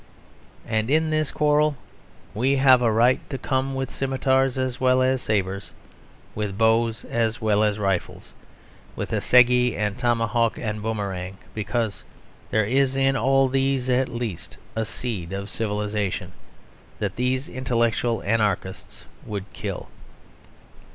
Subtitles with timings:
[0.65, 1.75] And in this quarrel
[2.33, 5.73] we have a right to come with scimitars as well as sabres,
[6.33, 8.33] with bows as well as rifles,
[8.95, 12.03] with assegai and tomahawk and boomerang, because
[12.49, 16.31] there is in all these at least a seed of civilisation
[16.97, 19.87] that these intellectual anarchists would kill.